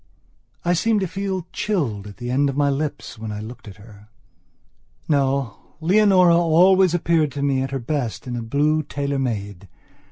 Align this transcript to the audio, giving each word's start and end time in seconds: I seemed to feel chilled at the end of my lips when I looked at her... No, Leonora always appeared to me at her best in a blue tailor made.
I 0.65 0.73
seemed 0.73 1.01
to 1.01 1.07
feel 1.07 1.45
chilled 1.53 2.07
at 2.07 2.17
the 2.17 2.31
end 2.31 2.49
of 2.49 2.57
my 2.57 2.71
lips 2.71 3.19
when 3.19 3.31
I 3.31 3.39
looked 3.39 3.67
at 3.67 3.75
her... 3.75 4.09
No, 5.07 5.75
Leonora 5.79 6.35
always 6.37 6.95
appeared 6.95 7.31
to 7.33 7.43
me 7.43 7.61
at 7.61 7.69
her 7.69 7.77
best 7.77 8.25
in 8.25 8.35
a 8.35 8.41
blue 8.41 8.81
tailor 8.81 9.19
made. 9.19 9.67